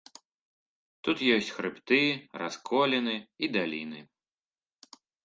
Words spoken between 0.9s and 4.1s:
Тут ёсць хрыбты, расколіны і даліны.